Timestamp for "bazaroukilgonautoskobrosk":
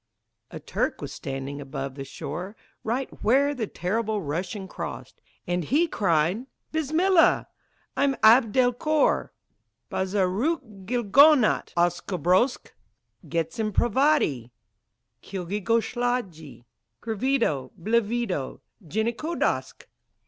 9.91-12.71